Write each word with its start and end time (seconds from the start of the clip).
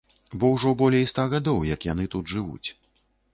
Бо 0.43 0.47
ўжо 0.53 0.71
болей 0.79 1.05
ста 1.11 1.25
гадоў, 1.33 1.59
як 1.73 1.85
яны 1.91 2.07
тут 2.15 2.33
жывуць. 2.37 2.69